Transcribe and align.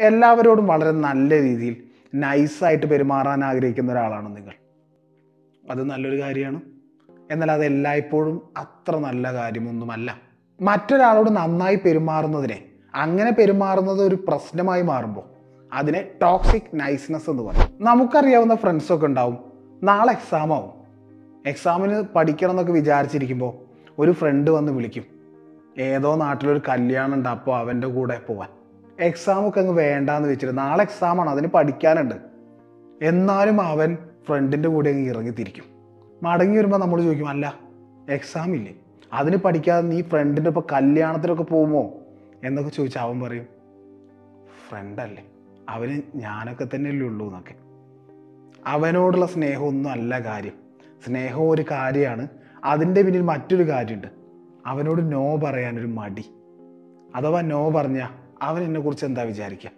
എല്ലാവരോടും 0.00 0.66
വളരെ 0.66 0.90
നല്ല 0.90 1.42
രീതിയിൽ 1.42 1.76
നൈസായിട്ട് 2.14 2.86
പെരുമാറാൻ 2.86 3.44
ആഗ്രഹിക്കുന്ന 3.44 3.92
ഒരാളാണ് 3.92 4.36
നിങ്ങൾ. 4.36 4.54
അത് 5.70 5.84
നല്ലൊരു 5.84 6.20
കാര്യമാണ്. 6.22 6.60
എന്നാൽ 7.30 7.50
അത് 7.50 7.64
എല്ലായ്പ്പോഴും 7.64 8.42
അത്ര 8.56 8.96
നല്ല 8.96 9.32
കാര്യമൊന്നുമല്ല. 9.32 10.20
മറ്റൊരാളോട് 10.60 11.30
നന്നായി 11.30 11.76
പെരുമാറുന്നതിനെ 11.76 12.64
അങ്ങനെ 12.94 13.30
പെരുമാറുന്നത് 13.30 14.02
ഒരു 14.02 14.14
പ്രശ്നമായി 14.28 14.82
മാറുമ്പോൾ 14.82 15.22
അതിനെ 15.72 16.08
ടോക്സിക് 16.22 16.62
നൈസ്നെസ് 16.74 17.30
എന്ന് 17.30 17.42
പറയും. 17.42 17.84
നമുക്കറിയാവുന്ന 17.84 18.54
ഫ്രണ്ട്സൊക്കെ 18.54 19.06
ഉണ്ടാവും. 19.06 19.38
നാളെ 19.82 20.12
എക്സാം 20.12 20.54
ആവും. 20.54 20.70
എക്സാമിന് 21.46 22.02
പഠിക്കണം 22.16 22.50
എന്നൊക്കെ 22.50 22.72
വിചാരിച്ചിരിക്കുമ്പോൾ 22.72 23.54
ഒരു 23.98 24.12
ഫ്രണ്ട് 24.12 24.50
വന്ന് 24.50 24.72
വിളിക്കും. 24.72 25.04
ഏതോ 25.78 26.16
നാട്ടിലൊരു 26.16 26.60
കല്യാണം 26.68 27.14
ഉണ്ട് 27.14 27.28
അപ്പോൾ 27.28 27.56
അവന്റെ 27.56 27.86
കൂടെ 27.86 28.20
പോവാൻ. 28.28 28.59
എക്സാമൊക്കെ 29.00 29.60
അങ്ങ് 29.60 29.72
വേണ്ടാന്ന് 29.72 30.28
വെച്ചിട്ട് 30.28 30.58
നാളെ 30.58 30.82
എക്സാമാണ് 30.82 31.30
അതിന് 31.30 31.46
പഠിക്കാനുണ്ട്. 31.46 32.14
എന്നാലും 33.02 33.60
അവൻ 33.60 33.96
ഫ്രണ്ടിന്റെ 34.26 34.68
കൂടെ 34.68 34.90
അങ്ങ് 34.90 35.08
ഇറങ്ങിത്തിരിക്കും 35.08 35.64
മടങ്ങി 36.22 36.58
വരുമ്പോൾ 36.58 36.76
നമ്മൾ 36.76 37.02
ചോദിക്കും 37.02 37.28
അല്ല 37.28 37.54
എക്സാം 38.10 38.54
ഇല്ലേ? 38.54 38.74
അതിന് 39.12 39.36
പഠിക്കാതെ 39.36 39.86
നീ 39.86 40.02
ഫ്രണ്ടിന്റെ 40.02 40.48
ഇപ്പോൾ 40.48 40.66
കല്യാണത്തിനൊക്കെ 40.72 41.42
പോകുമോ? 41.42 41.90
എന്നൊക്കെ 42.44 42.70
ചോദിച്ചാൽ 42.70 43.00
അവൻ 43.00 43.20
പറയും 43.20 43.46
ഫ്രണ്ടല്ലേ 44.68 45.24
അവന് 45.68 46.02
ഞാനൊക്കെ 46.14 46.66
തന്നെയല്ലേ 46.74 47.06
ഉള്ളൂ 47.06 47.26
എന്നൊക്കെ. 47.26 47.54
അവനോടുള്ള 48.66 49.26
സ്നേഹമൊന്നും 49.26 49.90
അല്ല 49.90 50.18
കാര്യം. 50.18 50.52
സ്നേഹം 51.06 51.50
ഒരു 51.50 51.64
കാര്യമാണ്. 51.70 52.28
അതിന്റെ 52.64 53.02
പിന്നിൽ 53.02 53.22
മറ്റൊരു 53.22 53.68
കാര്യമുണ്ട്. 53.68 54.06
അവനോട് 54.66 55.12
നോ 55.12 55.36
പറയാനൊരു 55.36 55.86
മടി. 55.86 56.24
അഥവാ 57.14 57.40
നോ 57.40 57.70
പറഞ്ഞാൽ 57.70 58.29
അവൻ 58.42 58.62
എന്നെക്കുറിച്ച് 58.62 59.04
എന്താ 59.04 59.22
വിചാരിക്കുക 59.22 59.70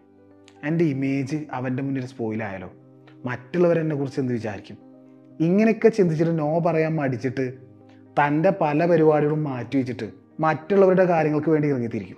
എന്റെ 0.65 0.84
ഇമേജ് 0.84 1.37
അവന്റെ 1.53 1.83
മുന്നിൽ 1.83 2.07
സ്പോയിലായാലോ 2.07 2.70
മറ്റുള്ളവരെന്നെ 3.27 3.97
കുറിച്ച് 3.97 4.20
എന്ത് 4.20 4.33
വിചാരിക്കും? 4.33 4.77
ഇങ്ങനെയൊക്കെ 5.41 5.89
ചിന്തിച്ചിട്ട് 5.89 6.39
നോ 6.39 6.59
പറയാൻ 6.59 6.97
മടിച്ചിട്ട് 6.97 7.53
തന്റെ 8.20 8.53
പല 8.61 8.87
പരിപാടികളും 8.87 9.45
മാറ്റി 9.45 9.77
വെച്ചിട്ട് 9.77 10.12
മറ്റുള്ളവരുടെ 10.41 11.05
കാര്യങ്ങൾക്ക് 11.05 11.50
വേണ്ടി 11.50 11.69
ഇറങ്ങിത്തിരിക്കും. 11.69 12.17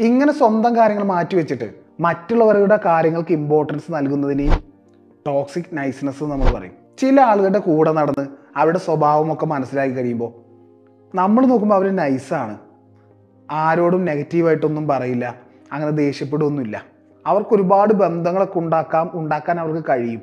ഇങ്ങനെ 0.00 0.32
സ്വന്തം 0.32 0.76
കാര്യങ്ങൾ 0.76 1.04
മാറ്റി 1.04 1.36
വെച്ചിട്ട് 1.36 1.74
മറ്റുള്ളവരുടെ 2.00 2.78
കാര്യങ്ങൾക്ക് 2.84 3.32
ഇമ്പോർട്ടൻസ് 3.32 3.92
നൽകുന്നതിനെയും 3.92 4.64
ടോക്സിക് 5.26 5.64
നൈസ്നെസ് 5.72 6.24
നമ്മൾ 6.24 6.54
പറയും. 6.54 6.72
ചില 6.98 7.20
ആളുകളുടെ 7.20 7.58
കൂടെ 7.58 7.92
നടന്ന് 7.92 8.28
അവരുടെ 8.56 8.78
സ്വഭാവമൊക്കെ 8.78 9.46
മനസ്സിലാക്കി 9.46 9.94
കഴിയുമ്പോൾ 9.94 10.32
നമ്മൾ 11.16 11.46
നോക്കുമ്പോൾ 11.46 11.74
അവർ 11.74 11.96
നൈസാണ് 11.96 12.58
ആരോടും 13.50 14.04
നെഗറ്റീവായിട്ടൊന്നും 14.04 14.88
പറയില്ല. 14.88 15.41
അങ്ങനെ 15.72 15.90
ദേഷ്യപ്പെടുകയൊന്നുമില്ല 15.90 16.84
അവർക്ക് 17.26 17.54
ഒരുപാട് 17.54 17.92
ബന്ധങ്ങളൊക്കെ 17.92 18.58
ഉണ്ടാക്കാം 18.58 19.10
ഉണ്ടാക്കാൻ 19.14 19.60
അവർക്ക് 19.60 19.88
കഴിയും. 19.88 20.20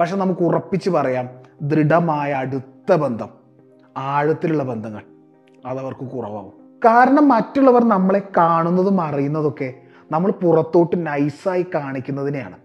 പക്ഷെ 0.00 0.16
നമുക്ക് 0.16 0.40
ഉറപ്പിച്ച് 0.40 0.90
പറയാം 0.90 1.28
ദൃഢമായ 1.62 2.32
അടുത്ത 2.32 2.94
ബന്ധം 2.94 3.28
ആഴത്തിലുള്ള 3.96 4.62
ബന്ധങ്ങൾ 4.62 5.02
അതവർക്ക് 5.66 6.00
കുറവാകും. 6.00 6.52
കാരണം 6.84 7.28
മറ്റുള്ളവർ 7.28 7.84
നമ്മളെ 7.84 8.22
കാണുന്നതും 8.36 9.00
അറിയുന്നതൊക്കെ 9.00 9.74
നമ്മൾ 10.10 10.30
പുറത്തോട്ട് 10.30 11.06
നൈസായി 11.06 11.66
കാണിക്കുന്നതിനെയാണ്. 11.74 12.56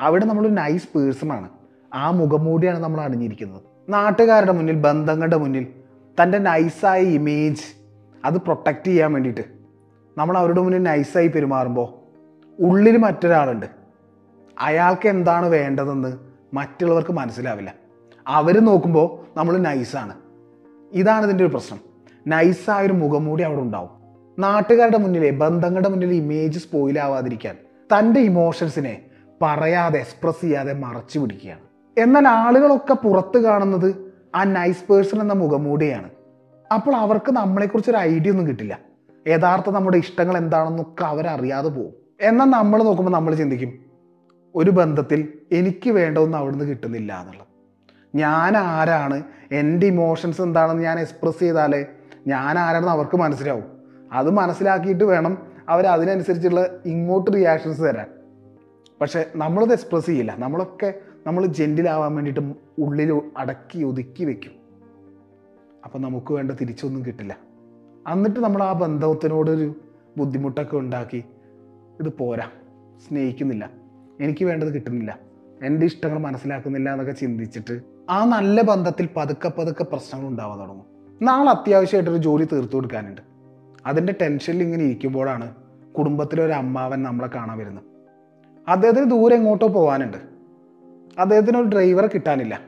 അവിടെ 0.00 0.24
നമ്മൾ 0.24 0.48
നൈസ് 0.48 0.98
പേഴ്സൺ 0.98 1.32
ആണ്. 1.32 1.48
ആ 1.94 2.10
മുഖംമൂടിയാണ് 2.10 2.78
നമ്മൾ 2.78 3.00
അണിഞ്ഞിരിക്കുന്നത്. 3.00 3.62
നാട്ടുകാരുടെ 3.88 4.52
മുന്നിൽ 4.52 4.74
ബന്ധങ്ങളുടെ 4.74 5.36
മുന്നിൽ 5.36 5.66
തന്റെ 6.22 6.38
നൈസായ 6.38 7.02
ഇമേജ് 7.02 7.62
അത് 8.24 8.34
പ്രൊട്ടക്റ്റ് 8.34 8.84
ചെയ്യാൻ 8.84 9.12
വേണ്ടിയിട്ട് 9.12 9.55
നമ്മൾ 10.18 10.38
അവരുടെ 10.38 10.60
മുന്നിൽ 10.60 10.82
നൈസായി 10.82 11.28
പെരുമാറുമ്പോൾ 11.28 11.88
ഉള്ളിൽ 12.62 12.96
മറ്റൊരാളുണ്ട്. 12.96 13.66
അയാൾക്ക് 14.58 15.08
എന്താണ് 15.08 15.46
വേണ്ടതെന്ന് 15.46 16.16
മറ്റുള്ളവർക്ക് 16.54 17.10
മനസ്സിലാവില്ല. 17.10 17.74
അവർ 18.26 18.58
നോക്കുമ്പോൾ 18.64 19.38
നമ്മൾ 19.38 19.56
നൈസാണ് 19.58 20.14
ഇതാണ് 20.92 21.24
ഇതിന്റെ 21.24 21.44
ഒരു 21.44 21.52
പ്രശ്നം. 21.52 21.80
നൈസായൊരു 22.26 22.92
മുഖംമൂടി 22.92 23.42
അവിടെ 23.42 23.60
ഉണ്ടാവും. 23.60 23.90
നാട്ടുകാരുടെ 24.38 24.98
മുന്നിലെ 24.98 25.30
ബന്ധങ്ങളുടെ 25.30 25.88
മുന്നിൽ 25.88 26.12
ഇമേജ് 26.14 26.58
സ്പോയിലാവാതിരിക്കാൻ 26.58 27.56
തന്റെ 27.92 28.20
ഇമോഷൻസിനെ 28.20 29.02
പറയാതെ 29.42 29.98
എക്സ്പ്രസ് 29.98 30.40
ചെയ്യാതെ 30.40 30.72
മറച്ചു 30.72 31.18
പിടിക്കുകയാണ്. 31.18 31.60
എന്നാൽ 31.98 32.28
ആളുകളൊക്കെ 32.28 32.94
പുറത്ത് 32.94 33.38
കാണുന്നത് 33.38 34.14
ആ 34.34 34.44
നൈസ് 34.44 34.92
പേഴ്സൺ 34.92 35.20
എന്ന 35.20 35.32
മുഖംമൂടിയാണ് 35.32 36.10
അപ്പോൾ 36.74 36.96
അവർക്ക് 36.96 37.32
നമ്മളെക്കുറിച്ച് 37.32 37.90
ഒരു 37.90 37.98
ഐഡിയ 37.98 38.30
ഒന്നും 38.30 38.48
കിട്ടില്ല. 38.48 38.85
യഥാർത്ഥ 39.26 39.70
നമ്മുടെ 39.70 39.96
ഇഷ്ടങ്ങൾ 39.96 40.36
എന്താണെന്നൊക്കെ 40.36 41.04
അവരറിയാതെ 41.04 41.68
പോകും 41.68 41.92
എന്നാൽ 42.20 42.46
നമ്മൾ 42.46 42.82
നോക്കുമ്പോൾ 42.82 43.12
നമ്മൾ 43.12 43.34
ചിന്തിക്കും 43.34 43.72
ഒരു 44.54 44.70
ബന്ധത്തിൽ 44.70 45.28
എനിക്ക് 45.52 45.90
വേണ്ടതൊന്നും 45.90 46.38
അവിടുന്ന് 46.38 46.64
കിട്ടുന്നില്ല 46.64 47.20
എന്നുള്ളത്. 47.20 47.46
ഞാൻ 48.14 48.56
ആരാണ് 48.56 49.22
എന്റെ 49.52 49.86
ഇമോഷൻസ് 49.86 50.42
എന്താണെന്ന് 50.42 50.82
ഞാൻ 50.82 51.00
എക്സ്പ്രസ് 51.00 51.40
ചെയ്താലേ 51.40 51.86
ഞാൻ 52.26 52.58
ആരാണെന്ന് 52.58 52.92
അവർക്ക് 52.92 53.16
മനസ്സിലാവും. 53.16 53.64
അത് 54.12 54.30
മനസ്സിലാക്കിയിട്ട് 54.30 55.04
വേണം 55.04 55.38
അവർ 55.68 55.86
അതിനനുസരിച്ചുള്ള 55.86 56.66
ഇങ്ങോട്ട് 56.86 57.30
റിയാക്ഷൻസ് 57.34 57.80
തരാൻ. 57.80 58.06
പക്ഷെ 59.00 59.26
നമ്മളത് 59.36 59.72
എക്സ്പ്രസ് 59.72 60.06
ചെയ്യില്ല. 60.06 60.34
നമ്മളൊക്കെ 60.38 60.94
നമ്മൾ 61.26 61.46
ജെന്റിലാവാൻ 61.46 62.14
വേണ്ടിയിട്ട് 62.14 62.54
ഉള്ളിൽ 62.78 63.22
അടക്കി 63.36 63.82
ഒതുക്കി 63.82 64.24
വെക്കും. 64.24 64.52
അപ്പം 65.84 66.02
നമുക്ക് 66.02 66.32
വേണ്ട 66.34 66.52
തിരിച്ചൊന്നും 66.52 67.04
കിട്ടില്ല. 67.04 67.45
എന്നിട്ട് 68.12 68.40
നമ്മൾ 68.40 68.62
ആ 68.62 68.72
ബന്ധത്തിനോടൊരു 68.72 69.74
ബുദ്ധിമുട്ടൊക്കെ 70.16 70.76
ഉണ്ടാക്കി 70.76 71.24
ഇത് 72.00 72.08
പോരാ 72.18 72.48
സ്നേഹിക്കുന്നില്ല 73.08 73.70
എനിക്ക് 74.20 74.44
വേണ്ടത് 74.44 74.74
കിട്ടുന്നില്ല 74.74 75.18
എന്റെ 75.62 75.86
ഇഷ്ടങ്ങൾ 75.86 76.18
മനസ്സിലാക്കുന്നില്ല 76.18 76.90
എന്നൊക്കെ 76.90 77.12
ചിന്തിച്ചിട്ട് 77.12 77.80
ആ 78.10 78.24
നല്ല 78.24 78.62
ബന്ധത്തിൽ 78.62 79.08
പതുക്കെ 79.16 79.48
പതുക്കെ 79.48 79.84
പ്രശ്നങ്ങൾ 79.84 80.28
ഉണ്ടാവാൻ 80.28 80.58
തുടങ്ങും. 80.58 80.86
നാളെ 81.22 81.50
അത്യാവശ്യമായിട്ടൊരു 81.50 82.16
ജോലി 82.16 82.48
തീർത്തു 82.52 82.74
കൊടുക്കാനുണ്ട്. 82.74 83.20
അതിന്റെ 83.86 84.14
ടെൻഷനിൽ 84.22 84.62
ഇങ്ങനെ 84.62 84.84
ഇരിക്കുമ്പോഴാണ് 84.84 85.54
കുടുംബത്തിലെ 85.98 86.44
ഒരു 86.44 86.52
അമ്മാവൻ 86.52 87.02
നമ്മളെ 87.02 87.28
കാണാൻ 87.34 87.58
വരുന്നത്. 87.58 87.84
അദ്ദേഹത്തിന് 88.68 89.10
ദൂരെ 89.10 89.36
എങ്ങോട്ടോ 89.36 89.66
പോകാനുണ്ട്. 89.66 90.16
അദ്ദേഹത്തിന് 91.18 91.58
ഒരു 91.58 91.68
ഡ്രൈവറെ 91.68 92.06
കിട്ടാനില്ല. 92.06 92.60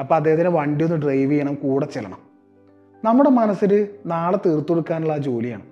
അപ്പോൾ 0.00 0.14
അദ്ദേഹത്തിന് 0.14 0.48
വണ്ടി 0.48 0.84
ഒന്ന് 0.84 0.96
ഡ്രൈവ് 0.96 1.32
ചെയ്യണം 1.32 1.54
കൂടെ 1.54 1.86
ചെല്ലണം. 1.86 2.27
നമ്മുടെ 3.04 3.30
മനസ്സിൽ 3.30 3.88
നാളെ 4.06 4.38
തീർത്തു 4.46 4.72
കൊടുക്കാനുള്ള 4.72 5.12
ആ 5.12 5.16
ജോലിയാണ്. 5.16 5.62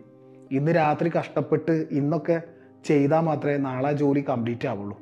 ഇന്ന് 0.51 0.73
രാത്രി 0.77 1.11
കഷ്ടപ്പെട്ട് 1.19 1.87
ഇന്നൊക്കെ 1.91 2.43
ചെയ്താൽ 2.85 3.21
മാത്രമേ 3.21 3.57
നാളെ 3.57 3.93
ജോലി 3.93 4.25
കംപ്ലീറ്റ് 4.29 4.69
ആവുള്ളൂ. 4.69 4.99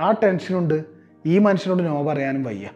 ആ 0.00 0.10
ടെൻഷനുണ്ട് 0.10 0.84
ഈ 1.26 1.38
മനുഷ്യനോട് 1.38 1.82
നോ 1.82 2.02
പറയാനും 2.02 2.44
വയ്യ. 2.44 2.70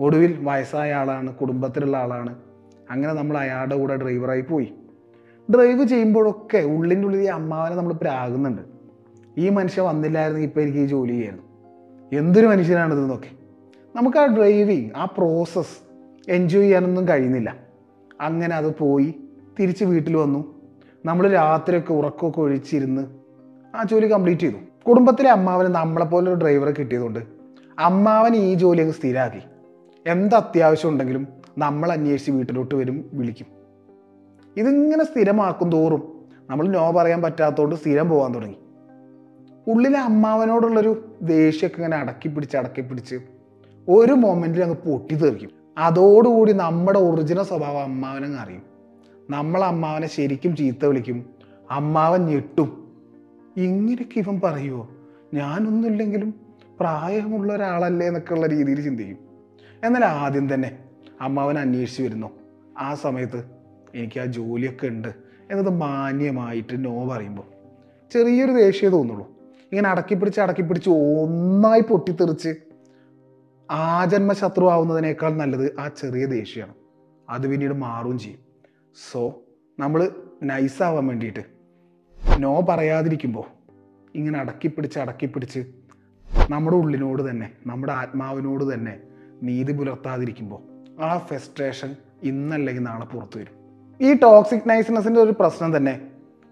ഒടുവിൽ 0.00 0.38
വയസ്സായ 0.40 0.92
ആളാണ് 0.92 1.34
കുടുംബത്തിലുള്ള 1.34 1.96
ആളാണ്. 1.96 2.34
അങ്ങനെ 2.90 3.12
നമ്മൾ 3.12 3.38
അയാളുടെ 3.38 3.76
കൂടെ 3.76 3.96
ഡ്രൈവറായി 3.96 4.40
പോയി. 4.40 4.72
ഡ്രൈവ് 5.54 5.84
ചെയ്യുമ്പോഴൊക്കെ 5.84 6.58
ഉള്ളിന്റെ 6.58 7.06
ഉള്ളിൽ 7.06 7.22
ഈ 7.22 7.26
അമ്മാവനെ 7.26 7.76
നമ്മൾ 7.76 7.92
പ്രാകുന്നുണ്ട് 7.92 8.62
ഈ 9.38 9.48
മനുഷ്യൻ 9.48 9.84
വന്നില്ലായിരുന്നു 9.84 10.42
ഇപ്പോൾ 10.42 10.60
എനിക്ക് 10.60 10.78
ഈ 10.78 10.86
ജോലി 10.86 11.12
ചെയ്യായിരുന്നു. 11.12 11.42
എന്തൊരു 12.12 12.46
മനുഷ്യനാണിതെന്നൊക്കെ 12.46 13.28
നമുക്ക് 13.96 14.18
ആ 14.18 14.26
ഡ്രൈവിങ് 14.26 14.90
ആ 14.96 15.04
പ്രോസസ്സ് 15.04 15.87
എൻജോയ് 16.28 16.64
ചെയ്യാനൊന്നും 16.64 17.08
കഴിയുന്നില്ല. 17.08 17.56
അങ്ങനെ 18.20 18.56
അത് 18.56 18.76
പോയി 18.78 19.14
തിരിച്ച് 19.60 19.84
വീട്ടിൽ 19.84 20.16
വന്നു. 20.16 20.54
നമ്മൾ 21.04 21.30
രാത്രിയൊക്കെ 21.30 21.92
ഉറക്കമൊക്കെ 21.92 22.40
ഒഴിച്ചിരുന്ന് 22.40 23.06
ആ 23.76 23.82
ജോലി 23.82 24.12
കംപ്ലീറ്റ് 24.12 24.40
ചെയ്തു. 24.40 24.56
കുടുംബത്തിലെ 24.88 25.30
അമ്മാവന് 25.30 25.74
നമ്മളെപ്പോലെ 25.74 26.32
ഒരു 26.32 26.40
ഡ്രൈവറെ 26.40 26.70
കിട്ടിയതുകൊണ്ട് 26.70 27.18
അമ്മാവൻ 27.78 28.36
ഈ 28.36 28.54
ജോലി 28.54 28.80
അങ്ങ് 28.80 28.94
സ്ഥിരമാക്കി 28.94 29.40
എന്ത് 30.06 30.34
അത്യാവശ്യം 30.34 30.90
ഉണ്ടെങ്കിലും 30.90 31.28
നമ്മൾ 31.58 31.92
അന്വേഷിച്ച് 31.92 32.30
വീട്ടിലോട്ട് 32.30 32.74
വരും 32.74 33.10
വിളിക്കും. 33.12 33.46
ഇതിങ്ങനെ 34.56 35.04
സ്ഥിരമാക്കും 35.04 35.72
തോറും 35.72 36.26
നമ്മൾ 36.50 36.68
നോ 36.68 36.90
പറയാൻ 36.90 37.22
പറ്റാത്തതുകൊണ്ട് 37.22 37.76
സ്ഥിരം 37.76 38.08
പോകാൻ 38.08 38.34
തുടങ്ങി. 38.34 38.56
ഉള്ളിലെ 39.66 39.98
അമ്മാവനോടുള്ളൊരു 39.98 41.04
ദേഷ്യമൊക്കെ 41.22 41.78
ഇങ്ങനെ 41.78 41.96
അടക്കി 41.96 42.28
പിടിച്ച് 42.28 42.56
അടക്കി 42.56 42.80
പിടിച്ച് 42.80 43.16
ഒരു 43.88 44.12
മൊമെന്റിൽ 44.12 44.62
അങ്ങ് 44.62 44.76
പൊട്ടി 44.76 45.14
തെറിക്കും. 45.14 45.57
അതോടുകൂടി 45.78 46.52
നമ്മുടെ 46.52 46.98
ഒറിജിനൽ 46.98 47.42
സ്വഭാവം 47.42 47.82
അമ്മാവനങ്ങ് 47.82 48.38
അറിയും. 48.38 48.62
നമ്മൾ 49.30 49.64
അമ്മാവനെ 49.64 50.08
ശരിക്കും 50.08 50.56
ചീത്ത 50.56 50.86
വിളിക്കും. 50.86 51.26
അമ്മാവൻ 51.70 52.26
ഞെട്ടും. 52.26 52.92
ഇങ്ങനെയൊക്കെ 53.56 54.18
ഇവൻ 54.18 54.40
പറയുമോ 54.44 54.90
ഞാനൊന്നുമില്ലെങ്കിലും 55.34 56.34
പ്രായമുള്ള 56.80 57.52
ഒരാളല്ലേ 57.52 58.06
എന്നൊക്കെ 58.06 58.34
ഉള്ള 58.34 58.46
രീതിയിൽ 58.46 58.80
ചിന്തിക്കും. 58.80 59.18
എന്നാൽ 59.84 60.04
ആദ്യം 60.04 60.54
തന്നെ 60.54 60.78
അമ്മാവൻ 61.20 61.58
അന്വേഷിച്ച് 61.58 62.02
വരുന്നു. 62.02 62.30
ആ 62.78 62.94
സമയത്ത് 62.94 63.44
എനിക്ക് 63.94 64.20
ആ 64.20 64.24
ജോലിയൊക്കെ 64.24 64.86
ഉണ്ട് 64.86 65.08
എന്നത് 65.50 65.70
മാന്യമായിട്ട് 65.70 66.84
നോ 66.84 67.08
പറയുമ്പോൾ 67.08 67.42
ചെറിയൊരു 68.12 68.52
ദേഷ്യമേ 68.52 68.90
തോന്നുള്ളൂ. 68.90 69.28
ഇങ്ങനെ 69.72 69.88
അടക്കി 69.88 70.14
പിടിച്ച് 70.14 70.40
അടക്കി 70.40 70.62
പിടിച്ച് 70.62 70.90
ഒന്നായി 70.90 71.80
പൊട്ടിത്തെറിച്ച് 71.80 72.54
ആജന്മ 73.70 74.32
ശത്രു 74.32 74.70
ആവുന്നതിനേക്കാൾ 74.70 75.34
നല്ലത് 75.34 75.76
ആ 75.80 75.88
ചെറിയ 75.88 76.26
ദേഷ്യമാണ്. 76.26 76.74
അത് 77.30 77.48
പിന്നീട് 77.48 77.72
മാറുകയും 77.72 78.18
ചെയ്യും. 78.18 78.40
സോ 79.10 79.34
നമ്മൾ 79.78 80.10
നൈസാവാൻ 80.42 81.06
വേണ്ടിയിട്ട് 81.06 81.40
നോ 82.38 82.60
പറയാതിരിക്കുമ്പോൾ 82.60 83.44
ഇങ്ങനെ 84.14 84.38
അടക്കി 84.38 84.68
പിടിച്ച് 84.68 84.98
അടക്കി 84.98 85.26
പിടിച്ച് 85.26 85.66
നമ്മുടെ 86.50 86.76
ഉള്ളിനോട് 86.76 87.30
തന്നെ 87.30 87.50
നമ്മുടെ 87.66 87.92
ആത്മാവിനോട് 87.92 88.74
തന്നെ 88.74 89.00
നീതി 89.42 89.72
പുലർത്താതിരിക്കുമ്പോൾ 89.72 90.78
ആ 91.02 91.18
ഫെസ്ട്രേഷൻ 91.18 91.96
ഇന്നല്ലെങ്കിൽ 92.22 92.82
നാളെ 92.82 93.04
പുറത്തു 93.04 93.38
വരും. 93.38 93.52
ഈ 94.00 94.14
ടോക്സിക് 94.14 94.68
നൈസ്നെസ്സിന്റെ 94.68 95.20
ഒരു 95.20 95.34
പ്രശ്നം 95.40 95.76
തന്നെ 95.76 96.00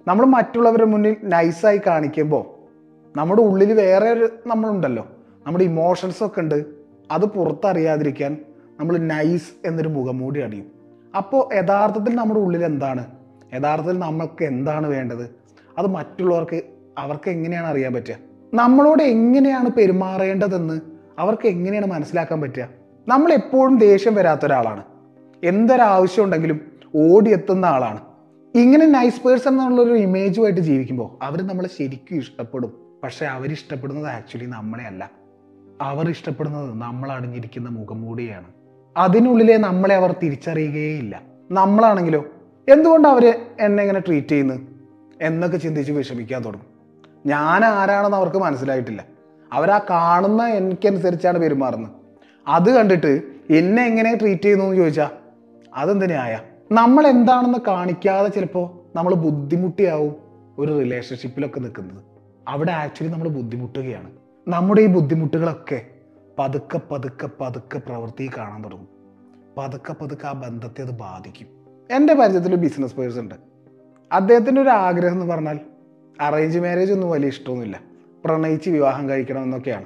നമ്മൾ 0.09 0.27
മറ്റുള്ളവരുടെ 0.27 0.85
മുന്നിൽ 0.85 1.17
നൈസായി 1.23 1.81
കാണിക്കുമ്പോൾ 1.87 2.45
നമ്മുടെ 3.19 3.43
ഉള്ളിൽ 3.43 3.73
വേറെ 3.73 4.11
ഒരു 4.11 4.29
നമ്മളുണ്ടല്ലോ. 4.47 5.07
നമ്മുടെ 5.47 5.65
ഇമോഷൻസൊക്കെ 5.65 6.41
ഉണ്ട്. 6.41 6.76
അത് 7.11 7.25
പുറത്തറിയാതിരിക്കാൻ 7.25 8.37
നമ്മൾ 8.81 8.97
നൈസ് 8.97 9.69
എന്നൊരു 9.69 9.89
മുഖംമൂടി 9.89 10.41
അണിയും. 10.41 10.67
അപ്പോൾ 11.17 11.55
യഥാർത്ഥത്തിൽ 11.55 12.15
നമ്മുടെ 12.15 12.41
ഉള്ളിൽ 12.41 12.65
എന്താണ്? 12.65 13.07
യഥാർത്ഥത്തിൽ 13.55 13.99
നമ്മൾക്ക് 13.99 14.45
എന്താണ് 14.45 14.87
വേണ്ടത്? 14.87 15.31
അത് 15.79 15.87
മറ്റുള്ളവർക്ക് 15.87 16.63
അവർക്ക് 16.99 17.31
എങ്ങനെയാണ് 17.31 17.67
അറിയാൻ 17.67 17.95
പറ്റുക? 17.95 18.17
നമ്മളോട് 18.55 19.03
എങ്ങനെയാണ് 19.03 19.71
പെരുമാറേണ്ടതെന്ന് 19.71 20.81
അവർക്ക് 21.19 21.47
എങ്ങനെയാണ് 21.47 21.87
മനസ്സിലാക്കാൻ 21.87 22.41
പറ്റുക? 22.41 22.69
നമ്മൾ 23.09 23.33
എപ്പോഴും 23.33 23.79
ദേഷ്യം 23.79 24.15
വരാത്ത 24.15 24.47
ഒരാളാണ്. 24.47 24.85
എന്തൊരാവശ്യം 25.45 26.25
ഉണ്ടെങ്കിലും 26.25 26.61
ഓടിയെത്തുന്ന 26.97 27.67
ആളാണ്. 27.67 28.01
ഇങ്ങനെ 28.55 28.87
നൈസ് 28.87 29.27
പേഴ്സൺ 29.27 29.51
എന്നുള്ളൊരു 29.51 29.95
ഇമേജുമായിട്ട് 29.95 30.61
ജീവിക്കുമ്പോൾ 30.61 31.25
അവർ 31.25 31.47
നമ്മളെ 31.47 31.69
ശരിക്കും 31.69 32.17
ഇഷ്ടപ്പെടും. 32.17 32.73
പക്ഷേ 33.03 33.27
അവരിഷ്ടപ്പെടുന്നത് 33.27 34.07
ആക്ച്വലി 34.07 34.47
നമ്മളെ 34.47 34.85
അല്ല 34.85 35.11
അവർ 35.81 36.09
ഇഷ്ടപ്പെടുന്നത് 36.09 36.81
നമ്മൾ 36.81 37.13
അണിഞ്ഞിരിക്കുന്ന 37.13 37.69
മുഖംമൂടിയാണ് 37.69 38.45
അതിനുള്ളിലെ 38.97 39.57
നമ്മളെ 39.57 39.95
അവർ 39.95 40.15
തിരിച്ചറിയുകയേയില്ല 40.23 41.23
നമ്മളാണെങ്കിലോ 41.51 42.25
എന്തുകൊണ്ട് 42.69 43.09
അവർ 43.09 43.45
എന്നെ 43.61 43.83
ഇങ്ങനെ 43.83 44.01
ട്രീറ്റ് 44.01 44.29
ചെയ്യുന്നു? 44.29 44.55
എന്നൊക്കെ 45.23 45.57
ചിന്തിച്ച് 45.57 45.93
വിഷമിക്കാൻ 45.93 46.45
തുടങ്ങും. 46.45 46.67
ഞാൻ 47.27 47.65
ആരാണെന്ന് 47.65 48.17
അവർക്ക് 48.17 48.37
മനസ്സിലായിട്ടില്ല. 48.37 49.05
അവരാ 49.53 49.81
കാണുന്ന 49.91 50.47
എനിക്കനുസരിച്ചാണ് 50.47 51.39
പെരുമാറുന്നത്. 51.39 51.91
അത് 52.49 52.71
കണ്ടിട്ട് 52.71 53.23
എന്നെ 53.51 53.87
എങ്ങനെ 53.87 54.19
ട്രീറ്റ് 54.21 54.43
ചെയ്യുന്നു 54.43 54.65
എന്ന് 54.65 54.77
ചോദിച്ചാൽ 54.77 55.09
അതെന്തിനായ 55.75 56.41
നമ്മൾ 56.73 57.07
എന്താണെന്ന് 57.07 57.59
കാണിക്കാതെ 57.67 58.29
ചിലപ്പോൾ 58.29 58.97
നമ്മൾ 58.97 59.15
ബുദ്ധിമുട്ടിയാവും 59.15 60.17
ഒരു 60.59 60.79
റിലേഷൻഷിപ്പിലൊക്കെ 60.79 61.61
നിൽക്കുന്നത്. 61.61 62.05
അവിടെ 62.49 62.73
ആക്ച്വലി 62.73 63.13
നമ്മൾ 63.13 63.29
ബുദ്ധിമുട്ടുകയാണ്. 63.29 64.11
നമ്മുടെ 64.49 64.81
ഈ 64.81 64.87
ബുദ്ധിമുട്ടുകളൊക്കെ 64.87 65.87
പതുക്കെ 66.39 66.81
പതുക്കെ 66.91 67.29
പതുക്കെ 67.41 67.79
പ്രവൃത്തി 67.79 68.31
കാണാൻ 68.39 68.65
തുടങ്ങും. 68.65 68.89
പതുക്കെ 69.59 70.05
പതുക്കെ 70.05 70.27
ആ 70.27 70.33
ബന്ധത്തെ 70.33 70.83
അത് 70.83 70.91
ബാധിക്കും. 70.91 71.47
എന്റെ 71.91 72.15
പരിചയത്തിൽ 72.15 72.55
ബിസിനസ് 72.55 72.97
പേഴ്സൺ 72.97 73.21
ഉണ്ട്. 73.21 73.35
അദ്ദേഹത്തിന്റെ 74.13 74.63
ഒരു 74.63 74.69
ആഗ്രഹം 74.69 75.13
എന്ന് 75.13 75.35
പറഞ്ഞാൽ 75.35 75.61
അറേഞ്ച് 76.21 76.59
മാരേജ് 76.59 76.93
ഒന്നും 76.93 77.11
വലിയ 77.11 77.29
ഇഷ്ടമൊന്നുമില്ല. 77.29 77.81
പ്രണയിച്ച് 78.25 78.71
വിവാഹം 78.71 79.09
കഴിക്കണം 79.09 79.43
എന്നൊക്കെയാണ്. 79.43 79.85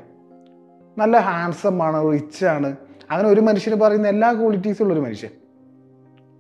നല്ല 1.01 1.19
ഹാൻസം 1.19 1.83
ആണ് 1.83 2.13
റിച്ച് 2.13 2.47
ആണ്. 2.47 2.77
അങ്ങനെ 3.11 3.29
ഒരു 3.29 3.41
മനുഷ്യന് 3.41 3.77
പറയുന്ന 3.77 4.09
എല്ലാ 4.09 4.33
ക്വാളിറ്റീസും 4.33 4.85
ഉള്ളൊരു 4.85 5.01
മനുഷ്യൻ. 5.01 5.31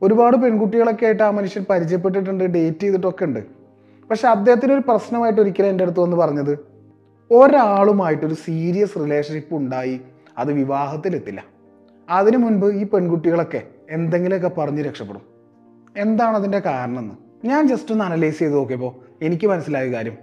ഒരുപാട് 0.02 0.36
പെൺകുട്ടികളൊക്കെ 0.36 1.06
ആയിട്ട് 1.06 1.22
ആ 1.22 1.30
മനുഷ്യൻ 1.30 1.64
പരിചയപ്പെട്ടിട്ടുണ്ട് 1.70 2.44
ഡേറ്റ് 2.44 2.80
ചെയ്തിട്ടൊക്കെ 2.80 3.24
ഉണ്ട്. 3.24 3.40
പക്ഷെ 4.10 4.28
അദ്ദേഹത്തിന് 4.28 4.72
ഒരു 4.72 4.82
പ്രശ്നമായിട്ട് 4.88 5.40
ഒരിക്കലും 5.40 5.68
എന്റെ 5.68 5.84
അടുത്ത് 5.84 6.00
വന്ന് 6.00 6.16
പറഞ്ഞത് 6.16 6.69
ഒരാളുമായിട്ടൊരു 7.32 8.34
സീരിയസ് 8.34 8.98
റിലേഷൻഷിപ്പ് 8.98 9.54
ഉണ്ടായി 9.54 10.00
അത് 10.38 10.52
വിവാഹത്തിലെത്തില്ല. 10.52 11.44
അതിനു 12.10 12.36
മുൻപ് 12.36 12.66
ഈ 12.66 12.86
പെൺകുട്ടികളൊക്കെ 12.86 13.62
എന്തെങ്കിലുമൊക്കെ 13.90 14.60
പറഞ്ഞ് 14.60 14.84
രക്ഷപ്പെടും. 14.84 15.22
എന്താണ് 15.96 16.36
അതിന്റെ 16.36 16.58
കാരണം 16.58 16.98
എന്ന് 16.98 17.14
ഞാൻ 17.46 17.68
ജസ്റ്റ് 17.68 17.92
ഒന്ന് 17.92 18.04
അനലൈസ് 18.04 18.38
ചെയ്ത് 18.38 18.54
നോക്കിയപ്പോൾ 18.54 18.94
എനിക്ക് 19.22 19.46
മനസ്സിലായ 19.46 19.92
കാര്യം. 19.92 20.16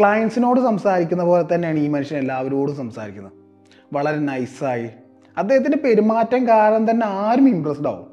ക്ലയൻസിനോട് 0.00 0.60
സംസാരിക്കുന്ന 0.60 1.24
പോലെ 1.24 1.54
തന്നെയാണ് 1.54 1.78
ഈ 1.78 1.88
മനുഷ്യൻ 1.88 2.18
എല്ലാവരോടും 2.18 2.76
സംസാരിക്കുന്നത്. 2.76 3.32
വളരെ 3.92 4.16
നൈസായി 4.16 4.88
അദ്ദേഹത്തിന്റെ 5.38 5.78
പെരുമാറ്റം 5.78 6.48
കാരണം 6.48 6.90
തന്നെ 6.90 7.06
ആരും 7.06 7.48
ഇമ്പ്രസ്ഡ് 7.48 7.88
ആവും. 7.88 8.06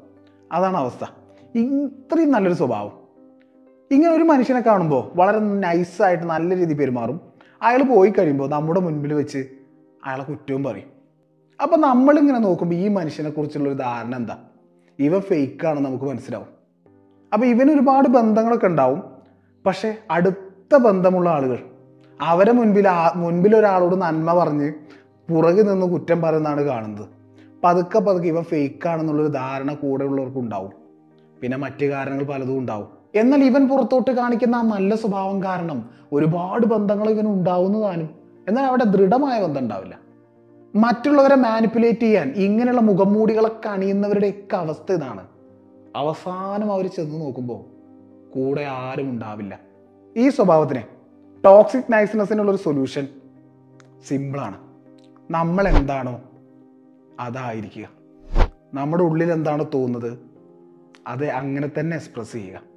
അതാണ് 0.52 0.76
അവസ്ഥ. 0.76 1.04
ഇത്രയും 1.58 2.32
നല്ലൊരു 2.32 2.54
സ്വഭാവം. 2.54 2.92
ഇങ്ങനെ 3.90 4.14
ഒരു 4.14 4.22
മനുഷ്യനെ 4.22 4.60
കാണുമ്പോൾ 4.60 5.10
വളരെ 5.14 5.38
നൈസായിട്ട് 5.38 6.24
നല്ല 6.24 6.56
രീതിയിൽ 6.56 6.76
പെരുമാറും. 6.76 7.35
അയാൾ 7.62 7.82
പോയി 7.82 8.10
കഴിയുമ്പോൾ 8.10 8.50
നമ്മുടെ 8.50 8.80
മുൻപിൽ 8.80 9.12
വെച്ച് 9.12 9.38
അയാളെ 10.04 10.24
കുറ്റവും 10.24 10.64
പറയും. 10.64 10.88
അപ്പം 11.62 11.80
നമ്മളിങ്ങനെ 11.80 12.38
നോക്കുമ്പോൾ 12.38 12.76
ഈ 12.76 12.88
മനുഷ്യനെ 12.88 13.30
കുറിച്ചുള്ള 13.30 13.68
ഒരു 13.68 13.76
ധാരണ 13.76 14.16
എന്താ? 14.16 14.38
ഇവ 14.98 15.20
ഫേക്കാണെന്ന് 15.20 15.88
നമുക്ക് 15.88 16.04
മനസ്സിലാവും. 16.04 16.46
അപ്പോൾ 17.32 17.46
ഇവന് 17.46 17.70
ഒരുപാട് 17.70 18.08
ബന്ധങ്ങളൊക്കെ 18.08 18.66
ഉണ്ടാവും. 18.66 19.02
പക്ഷേ 19.66 19.96
അടുത്ത 20.10 20.76
ബന്ധമുള്ള 20.76 21.30
ആളുകൾ 21.30 21.58
അവരെ 22.20 22.52
മുൻപിൽ 22.52 22.88
ആ 22.88 23.12
മുൻപിൽ 23.16 23.56
ഒരാളോട് 23.56 24.00
നന്മ 24.00 24.34
പറഞ്ഞ് 24.34 24.72
പുറകിൽ 25.30 25.62
നിന്ന് 25.62 25.86
കുറ്റം 25.86 26.22
പറയുന്നതാണ് 26.22 26.60
കാണുന്നത്. 26.60 27.08
പതുക്കെ 27.64 27.98
പതുക്കെ 27.98 28.28
ഇവൻ 28.28 28.42
ഫേക്കാണെന്നുള്ളൊരു 28.42 29.28
ധാരണ 29.28 29.74
കൂടെ 29.74 30.04
ഉള്ളവർക്കുണ്ടാവും 30.04 30.70
പിന്നെ 31.40 31.56
മറ്റു 31.58 31.86
കാരണങ്ങൾ 31.86 32.24
പലതും 32.24 32.58
ഉണ്ടാവും. 32.58 32.95
എന്നാൽ 33.14 33.44
ഇവൻ 33.44 33.68
പുറത്തോട്ട് 33.68 34.10
കാണിക്കുന്ന 34.10 34.56
ആ 34.56 34.62
നല്ല 34.62 34.94
സ്വഭാവം 34.94 35.42
കാരണം 35.42 35.90
ഒരുപാട് 36.12 36.66
ബന്ധങ്ങൾ 36.66 37.10
ഇവൻ 37.10 37.26
ഉണ്ടാവുന്നതാനും 37.26 38.10
എന്നാൽ 38.48 38.64
അവിടെ 38.64 38.84
ദൃഢമായ 38.84 39.42
ബന്ധം 39.42 39.60
ഉണ്ടാവില്ല. 39.60 39.98
മറ്റുള്ളവരെ 40.76 41.34
മാനിപ്പുലേറ്റ് 41.34 42.00
ചെയ്യാൻ 42.00 42.32
ഇങ്ങനെയുള്ള 42.36 42.80
മുഖംമൂടികളൊക്കെ 42.80 43.68
അണിയുന്നവരുടെയൊക്കെ 43.68 44.56
അവസ്ഥ 44.56 44.92
ഇതാണ്. 44.92 45.26
അവസാനം 45.96 46.72
അവർ 46.72 46.86
ചെന്ന് 46.86 47.20
നോക്കുമ്പോൾ 47.20 47.60
കൂടെ 48.30 48.62
ആരും 48.62 49.10
ഉണ്ടാവില്ല. 49.10 49.60
ഈ 50.16 50.28
സ്വഭാവത്തിന് 50.28 50.82
ടോക്സിക് 51.44 51.92
നൈസ്നെസ്സിനുള്ളൊരു 51.92 52.58
സൊല്യൂഷൻ 52.58 53.08
സിമ്പിളാണ് 54.06 54.58
നമ്മൾ 55.30 55.68
എന്താണോ 55.68 56.20
അതായിരിക്കുക. 57.20 57.88
നമ്മുടെ 58.74 59.02
ഉള്ളിൽ 59.02 59.32
എന്താണോ 59.32 59.70
തോന്നുന്നത്? 59.74 60.18
അത് 61.06 61.30
അങ്ങനെ 61.30 61.70
തന്നെ 61.80 61.94
എക്സ്പ്രസ് 61.94 62.32
ചെയ്യുക. 62.32 62.75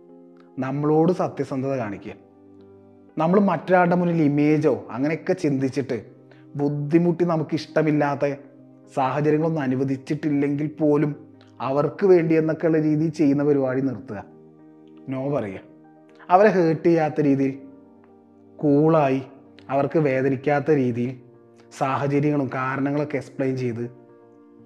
നമ്മളോട് 0.60 1.12
സത്യസന്ധത 1.12 1.76
കാണിക്കുക. 1.76 2.14
നമ്മൾ 3.18 3.40
മറ്റൊരാളുടെ 3.40 3.96
മുന്നിൽ 3.96 4.22
ഇമേജോ 4.22 4.88
അങ്ങനെയൊക്കെ 4.92 5.34
ചിന്തിച്ചിട്ട് 5.34 6.06
ബുദ്ധിമുട്ടി 6.56 7.26
നമുക്ക് 7.26 7.56
ഇഷ്ടമില്ലാത്ത 7.56 8.36
സാഹചര്യങ്ങളൊന്നും 8.96 9.62
അനുവദിച്ചിട്ടില്ലെങ്കിൽ 9.62 10.68
പോലും 10.68 11.28
അവർക്ക് 11.62 12.06
വേണ്ടി 12.06 12.36
എന്നൊക്കെയുള്ള 12.36 12.82
രീതിയിൽ 12.82 13.10
ചെയ്യുന്ന 13.10 13.44
പരിപാടി 13.44 13.82
നിർത്തുക. 13.82 14.24
നോ 15.10 15.30
പറയുക. 15.30 15.60
അവരെ 16.30 16.50
ഹേർട്ട് 16.50 16.84
ചെയ്യാത്ത 16.84 17.22
രീതിയിൽ 17.22 17.60
കൂളായി 18.56 19.22
അവർക്ക് 19.70 20.00
വേദനിക്കാത്ത 20.00 20.72
രീതിയിൽ 20.72 21.16
സാഹചര്യങ്ങളും 21.78 22.50
കാരണങ്ങളൊക്കെ 22.54 23.16
എക്സ്പ്ലെയിൻ 23.16 23.58
ചെയ്ത് 23.58 23.92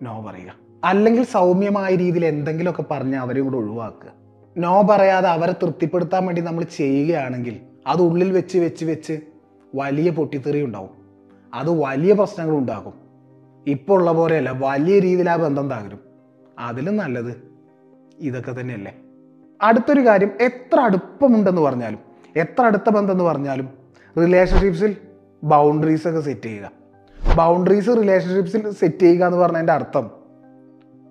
നോ 0.02 0.22
പറയുക. 0.22 0.54
അല്ലെങ്കിൽ 0.84 1.24
സൗമ്യമായ 1.24 1.96
രീതിയിൽ 1.96 2.26
എന്തെങ്കിലുമൊക്കെ 2.26 2.84
പറഞ്ഞ് 2.92 3.16
അവരെയും 3.16 3.46
കൂടെ 3.46 3.58
ഒഴിവാക്കുക. 3.58 4.23
നോ 4.58 4.82
പറയാതെ 4.90 5.30
അവരെ 5.30 5.52
തൃപ്തിപ്പെടുത്താൻ 5.52 6.26
വേണ്ടി 6.26 6.42
നമ്മൾ 6.42 6.64
ചെയ്യുകയാണെങ്കിൽ 6.64 7.60
അത് 7.88 8.02
ഉള്ളിൽ 8.02 8.32
വെച്ച് 8.32 8.58
വെച്ച് 8.58 8.86
വെച്ച് 8.86 9.22
വലിയ 9.76 10.12
പൊട്ടിത്തെറി 10.12 10.62
ഉണ്ടാവും. 10.64 10.90
അത് 11.54 11.70
വലിയ 11.70 12.14
പ്രശ്നങ്ങൾ 12.14 12.56
ഉണ്ടാക്കും 12.56 12.94
ഇപ്പോൾ 13.68 14.00
ഉള്ള 14.00 14.12
പോലെയല്ല 14.12 14.52
വലിയ 14.52 15.00
രീതിയിൽ 15.00 15.30
ആ 15.30 15.36
ബന്ധം 15.36 15.72
തകരും. 15.72 16.00
അതിലും 16.60 16.98
നല്ലത് 16.98 17.34
ഇതൊക്കെ 18.20 18.52
തന്നെയല്ലേ? 18.52 18.94
അടുത്തൊരു 19.62 20.08
കാര്യം 20.08 20.32
എത്ര 20.42 20.80
അടുപ്പമുണ്ടെന്ന് 20.80 21.62
പറഞ്ഞാലും 21.62 22.00
എത്ര 22.36 22.66
അടുത്ത 22.66 22.90
ബന്ധം 22.90 23.12
എന്ന് 23.12 23.24
പറഞ്ഞാലും 23.24 23.70
റിലേഷൻഷിപ്സിൽ 24.18 24.96
ബൗണ്ടറീസ് 25.44 26.08
ഒക്കെ 26.08 26.22
സെറ്റ് 26.22 26.42
ചെയ്യുക. 26.42 26.72
ബൗണ്ടറീസ് 27.36 27.88
റിലേഷൻഷിപ്സിൽ 27.88 28.72
സെറ്റ് 28.72 29.00
ചെയ്യുക 29.00 29.26
എന്ന് 29.26 29.38
പറഞ്ഞതിന്റെ 29.38 29.74
അർത്ഥം 29.74 30.12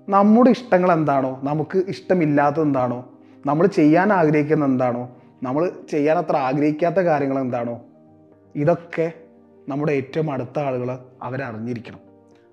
നമ്മുടെ 0.09 0.51
ഇഷ്ടങ്ങൾ 0.51 0.93
എന്താണോ 0.93 1.41
നമുക്ക് 1.43 1.85
ഇഷ്ടമില്ലാത്തത് 1.89 2.63
എന്താണോ 2.63 3.09
നമ്മൾ 3.47 3.67
ചെയ്യാൻ 3.67 4.13
ആഗ്രഹിക്കുന്ന 4.13 4.65
എന്താണോ 4.65 5.11
നമ്മൾ 5.43 5.71
ചെയ്യാൻ 5.91 6.19
അത്ര 6.19 6.37
ആഗ്രഹിക്കാത്ത 6.37 6.97
കാര്യങ്ങൾ 6.97 7.39
എന്താണോ 7.39 7.81
ഇതൊക്കെ 8.57 9.13
നമ്മുടെ 9.69 9.93
ഏറ്റവും 9.93 10.31
അടുത്ത 10.31 10.59
ആളുകൾ 10.59 10.99
അവരറിഞ്ഞിരിക്കണം. 11.23 11.99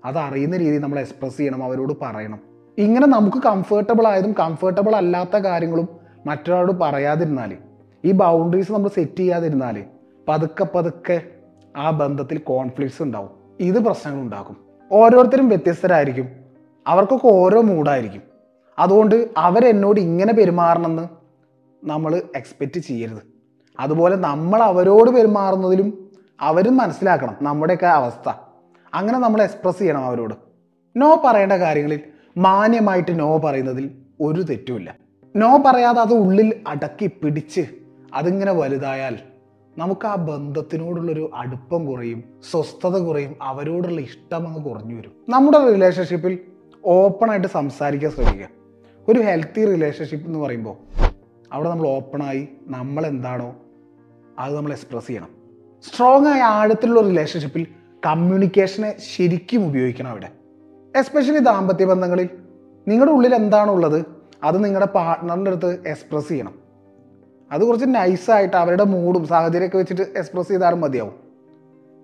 അതറിയുന്ന 0.04 0.56
രീതിയിൽ 0.56 0.80
നമ്മൾ 0.80 0.98
എക്സ്പ്രസ് 0.98 1.36
ചെയ്യണം 1.36 1.64
അവരോട് 1.64 1.92
പറയണം. 2.02 2.40
ഇങ്ങനെ 2.78 3.06
നമുക്ക് 3.06 3.36
കംഫർട്ടബിൾ 3.36 4.06
ആയതും 4.06 4.32
കംഫർട്ടബിൾ 4.32 4.96
അല്ലാത്ത 4.96 5.36
കാര്യങ്ങളും 5.36 5.88
മറ്റൊരാളോട് 6.26 6.72
പറയാതിരുന്നാൽ 6.72 7.56
ഈ 8.04 8.12
ബൗണ്ടറീസ് 8.12 8.72
നമ്മൾ 8.72 8.88
സെറ്റ് 8.88 9.16
ചെയ്യാതിരുന്നാൽ 9.16 9.84
പതുക്കെ 10.28 10.66
പതുക്കെ 10.74 11.22
ആ 11.76 11.90
ബന്ധത്തിൽ 11.90 12.38
കോൺഫ്ലിക്ട്സ് 12.38 13.02
ഉണ്ടാവും. 13.02 13.30
ഇത് 13.60 13.78
പ്രശ്നങ്ങൾ 13.84 14.20
ഉണ്ടാക്കും. 14.20 14.56
ഓരോരുത്തരും 14.92 15.48
വ്യത്യസ്തരായിരിക്കും. 15.48 16.28
അവർക്കൊക്കെ 16.86 17.26
ഓരോ 17.26 17.60
മൂഡായിരിക്കും 17.60 18.29
അതുകൊണ്ട് 18.80 19.28
അവരെന്നോട് 19.36 20.00
ഇങ്ങനെ 20.00 20.32
പെരുമാറണമെന്ന് 20.32 21.08
നമ്മൾ 21.84 22.22
എക്സ്പെക്റ്റ് 22.36 22.80
ചെയ്യരുത്. 22.80 23.22
അതുപോലെ 23.80 24.16
നമ്മൾ 24.16 24.62
അവരോട് 24.62 25.10
പെരുമാറുന്നതിലും 25.10 26.10
അവരും 26.40 26.76
മനസ്സിലാക്കണം 26.76 27.36
നമ്മുടെയൊക്കെ 27.42 27.86
അവസ്ഥ. 27.86 28.32
അങ്ങനെ 28.94 29.18
നമ്മൾ 29.18 29.42
എക്സ്പ്രസ് 29.42 29.78
ചെയ്യണം 29.78 30.04
അവരോട്. 30.04 30.34
നോ 30.96 31.22
പറയേണ്ട 31.24 31.52
കാര്യങ്ങളിൽ 31.52 32.00
മാന്യമായിട്ട് 32.36 33.20
നോ 33.20 33.38
പറയുന്നതിൽ 33.38 33.90
ഒരു 34.20 34.42
തെറ്റുമില്ല. 34.42 34.96
നോ 35.36 35.62
പറയാതെ 35.66 36.00
അത് 36.00 36.12
ഉള്ളിൽ 36.12 36.60
അടക്കി 36.66 37.06
പിടിച്ച് 37.06 37.66
അതിങ്ങനെ 38.14 38.52
വലുതായാൽ 38.52 39.18
നമുക്ക് 39.78 40.06
ആ 40.06 40.14
ബന്ധത്തിനോടുള്ളൊരു 40.14 41.30
അടുപ്പം 41.34 41.86
കുറയും 41.86 42.24
സ്വസ്ഥത 42.50 42.98
കുറയും 42.98 43.36
അവരോടുള്ള 43.42 44.00
ഇഷ്ടം 44.00 44.48
അങ്ങ് 44.48 44.64
കുറഞ്ഞു 44.64 44.94
വരും. 44.94 45.12
നമ്മുടെ 45.28 45.72
റിലേഷൻഷിപ്പിൽ 45.72 46.38
ഓപ്പണായിട്ട് 46.84 47.48
സംസാരിക്കാൻ 47.48 48.10
ശ്രമിക്കുക. 48.10 48.59
ഒരു 49.10 49.20
ഹെൽത്തി 49.20 49.64
റിലേഷൻഷിപ്പ് 49.64 50.26
എന്ന് 50.26 50.38
പറയുമ്പോൾ 50.38 50.76
അവിടെ 51.52 51.68
നമ്മൾ 51.68 51.88
ഓപ്പണായി 51.88 52.48
നമ്മൾ 52.66 53.06
എന്താണോ 53.06 53.56
അത് 54.38 54.56
നമ്മൾ 54.56 54.72
എക്സ്പ്രസ് 54.72 55.06
ചെയ്യണം. 55.06 55.28
സ്ട്രോങ് 55.82 56.26
ആയ 56.26 56.40
ആഴത്തിലുള്ള 56.40 57.00
റിലേഷൻഷിപ്പിൽ 57.00 57.66
കമ്മ്യൂണിക്കേഷനെ 58.06 58.96
ശരിക്കും 59.16 59.66
ഉപയോഗിക്കണം 59.66 60.10
അവിടെ. 60.10 60.28
എസ്പെഷ്യലി 60.98 61.38
ദാമ്പത്യ 61.38 61.84
ബന്ധങ്ങളിൽ 61.84 62.28
നിങ്ങളുടെ 62.88 63.12
ഉള്ളിൽ 63.12 63.34
എന്താണോ 63.34 63.74
ഉള്ളത് 63.74 64.04
അത് 64.44 64.64
നിങ്ങളുടെ 64.64 64.90
പാർട്ട്ണറിന്റെ 64.90 65.50
അടുത്ത് 65.50 65.88
എക്സ്പ്രസ് 65.88 66.28
ചെയ്യണം. 66.28 66.54
അത് 67.52 67.64
കുറച്ച് 67.64 67.86
നൈസായിട്ട് 67.86 68.56
അവരുടെ 68.56 68.84
മൂഡും 68.84 69.26
സാഹചര്യമൊക്കെ 69.26 69.78
വെച്ചിട്ട് 69.78 70.02
എക്സ്പ്രസ് 70.02 70.48
ചെയ്താലും 70.48 70.80
മതിയാവും. 70.80 71.14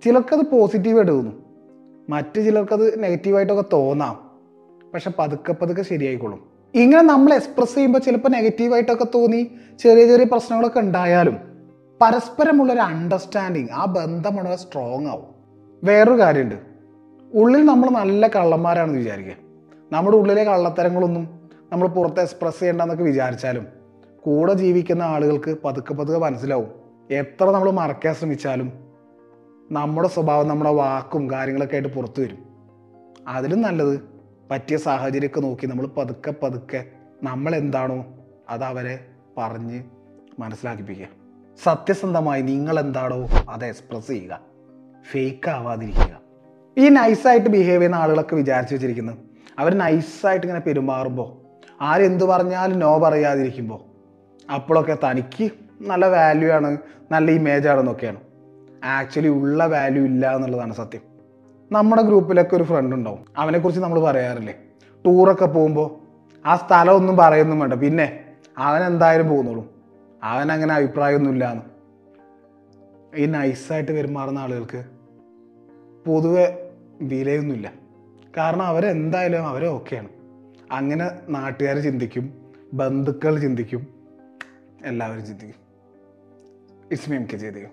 ചിലർക്കത് 0.04 0.46
പോസിറ്റീവായിട്ട് 0.46 1.12
തോന്നും. 1.12 1.44
മറ്റ് 2.08 2.44
ചിലർക്കത് 2.44 3.02
നെഗറ്റീവായിട്ടൊക്കെ 3.02 3.64
തോന്നാം. 3.72 4.30
പക്ഷെ 4.94 5.12
പതുക്കെ 5.18 5.52
പതുക്കെ 5.52 5.82
ശരിയായിക്കോളും. 5.82 6.55
ഇങ്ങനെ 6.76 7.02
നമ്മൾ 7.02 7.35
എക്സ്പ്രസ് 7.35 7.75
ചെയ്യുമ്പോൾ 7.75 7.99
ചിലപ്പോൾ 7.99 8.28
നെഗറ്റീവായിട്ടൊക്കെ 8.28 9.06
തോന്നി. 9.14 9.50
ചെറിയ 9.78 10.06
ചെറിയ 10.06 10.25
പ്രശ്നങ്ങളൊക്കെ 10.25 10.80
ഉണ്ടായാലും 10.80 11.37
പരസ്പരമുള്ളൊരു 12.02 12.80
അണ്ടർസ്റ്റാൻഡിങ് 12.80 13.68
ആ 13.73 13.85
ബന്ധം 13.85 14.37
വളരെ 14.37 14.56
സ്ട്രോങ് 14.56 15.06
ആവും. 15.06 15.25
വേറൊരു 15.85 16.21
കാര്യമുണ്ട്. 16.21 16.54
ഉള്ളിൽ 17.35 17.64
നമ്മൾ 17.64 17.90
നല്ല 17.90 18.26
കള്ളന്മാരാണെന്ന് 18.26 18.99
വിചാരിക്കുക. 18.99 19.35
നമ്മുടെ 19.92 20.16
ഉള്ളിലെ 20.16 20.45
കള്ളത്തരങ്ങളൊന്നും 20.45 21.50
നമ്മൾ 21.73 21.88
പുറത്ത് 21.88 22.21
എക്സ്പ്രസ് 22.21 22.61
ചെയ്യേണ്ടെന്നൊക്കെ 22.61 23.04
വിചാരിച്ചാലും 23.04 23.66
കൂടെ 24.21 24.52
ജീവിക്കുന്ന 24.52 25.02
ആളുകൾക്ക് 25.02 25.56
പതുക്കെ 25.64 25.95
പതുക്കെ 25.95 26.18
മനസ്സിലാവും. 26.18 26.68
എത്ര 27.11 27.50
നമ്മൾ 27.50 27.71
മറക്കാൻ 27.71 28.14
ശ്രമിച്ചാലും 28.14 28.73
നമ്മുടെ 29.73 30.09
സ്വഭാവം 30.09 30.49
നമ്മുടെ 30.49 30.71
വാക്കും 30.71 31.30
കാര്യങ്ങളൊക്കെ 31.30 31.75
ആയിട്ട് 31.75 31.95
പുറത്തു 31.95 32.21
വരും. 32.21 32.38
അതിലും 33.28 33.62
നല്ലത് 33.62 34.15
പറ്റിയ 34.50 34.76
സാഹചര്യമൊക്കെ 34.76 35.41
നോക്കി 35.41 35.67
നമ്മൾ 35.67 35.87
പതുക്കെ 35.87 36.35
പതുക്കെ 36.43 36.85
നമ്മൾ 37.23 37.55
എന്താണോ 37.55 38.07
അത് 38.49 38.65
അവരെ 38.65 39.05
പറഞ്ഞ് 39.38 39.83
മനസ്സിലാക്കിപ്പിക്കുക. 40.38 41.07
സത്യസന്ധമായി 41.65 42.43
നിങ്ങൾ 42.43 42.81
എന്താണോ 42.81 43.29
അത് 43.50 43.65
എക്സ്പ്രസ് 43.65 44.07
ചെയ്യുക. 44.07 44.41
ഫേക്ക് 45.11 45.50
ആവാതിരിക്കുക. 45.50 46.21
ഈ 46.79 46.88
നൈസായിട്ട് 46.88 47.49
ബിഹേവ് 47.49 47.81
ചെയ്യുന്ന 47.81 47.97
ആളുകളൊക്കെ 47.97 48.37
വിചാരിച്ചു 48.37 48.75
വെച്ചിരിക്കുന്നു. 48.75 49.12
അവർ 49.59 49.79
നൈസായിട്ട് 49.79 50.47
ഇങ്ങനെ 50.47 50.61
പെരുമാറുമ്പോൾ 50.61 51.47
ആരെന്ത് 51.81 52.25
പറഞ്ഞാലും 52.25 52.79
നോ 52.79 52.99
പറയാതിരിക്കുമ്പോൾ 52.99 53.81
അപ്പോഴൊക്കെ 54.53 54.99
തനിക്ക് 55.05 55.50
നല്ല 55.81 56.07
വാല്യൂ 56.07 56.50
ആണ് 56.50 56.76
നല്ല 57.12 57.31
ഇമേജ് 57.31 57.69
ആണെന്നൊക്കെയാണ്. 57.69 58.21
ആക്ച്വലി 58.85 59.29
ഉള്ള 59.29 59.67
വാല്യൂ 59.67 60.05
ഇല്ല 60.05 60.35
എന്നുള്ളതാണ് 60.35 60.75
സത്യം. 60.75 61.15
നമ്മുടെ 61.73 62.02
ഗ്രൂപ്പിലൊക്കെ 62.02 62.56
ഒരു 62.56 62.64
ഫ്രണ്ട് 62.64 62.96
ഉണ്ടാവും. 62.96 63.25
അവനെക്കുറിച്ച് 63.37 63.82
നമ്മൾ 63.82 64.00
പറയാറില്ലേ? 64.00 64.54
ടൂറൊക്കെ 65.06 65.46
പോകുമ്പോൾ 65.46 65.96
ആ 66.46 66.56
സ്ഥലമൊന്നും 66.56 67.16
പറയൊന്നും 67.16 67.61
വേണ്ട. 67.61 67.75
പിന്നെ 67.75 68.25
അവൻ 68.58 68.85
എന്തായാലും 68.85 69.28
പോകുന്നുള്ളൂ 69.28 69.73
അവൻ 70.23 70.52
അങ്ങനെ 70.52 70.75
അഭിപ്രായമൊന്നുമില്ലാന്ന്. 70.75 71.62
ഈ 73.16 73.26
നൈസായിട്ട് 73.26 73.92
പെരുമാറുന്ന 73.92 74.38
ആളുകൾക്ക് 74.38 74.85
പൊതുവെ 76.06 76.73
വിലയൊന്നുമില്ല. 77.02 77.73
കാരണം 78.37 78.62
അവരെന്തായാലും 78.62 79.46
അവരെ 79.46 79.68
ഓക്കെയാണ് 79.68 80.08
അങ്ങനെ 80.73 81.11
നാട്ടുകാർ 81.28 81.78
ചിന്തിക്കും 81.78 82.35
ബന്ധുക്കൾ 82.75 83.38
ചിന്തിക്കും 83.38 83.87
എല്ലാവരും 84.85 85.26
ചിന്തിക്കും. 85.26 85.66
ഇസ്മി 86.92 87.16
എം 87.16 87.23
കെ 87.23 87.37
ചെയ്തിരിക്കും 87.37 87.64